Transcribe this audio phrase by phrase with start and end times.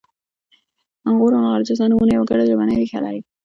[1.03, 3.21] د غور او غرجستان نومونه یوه ګډه ژبنۍ ریښه لري